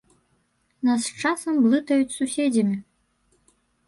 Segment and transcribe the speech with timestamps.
[0.87, 2.75] Нас часам блытаюць з суседзямі.